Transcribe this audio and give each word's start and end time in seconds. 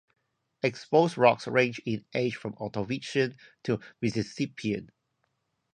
Exposed 0.63 1.15
rocks 1.15 1.45
range 1.45 1.79
in 1.85 2.03
age 2.15 2.35
from 2.35 2.53
Ordovician 2.53 3.35
to 3.61 3.79
Mississippian. 4.01 4.89